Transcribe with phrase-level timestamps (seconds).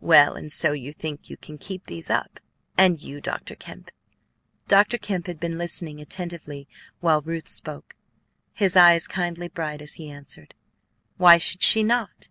[0.00, 2.40] Well, and so you think you can keep these up?
[2.78, 3.54] And you, Dr.
[3.54, 3.90] Kemp?"
[4.66, 4.96] Dr.
[4.96, 6.66] Kemp had been listening attentively
[7.00, 7.94] while Ruth spoke.
[8.54, 10.54] His eyes kindled brightly as he answered,
[11.18, 12.30] "Why should she not?